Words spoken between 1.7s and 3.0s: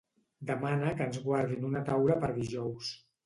una taula per dijous.